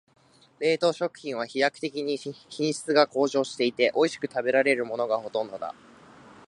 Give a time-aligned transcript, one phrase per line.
[0.59, 2.33] 冷凍食品は飛躍的に品
[2.73, 5.75] 質が向上していて、おいしく食べられるものがほとんどだ。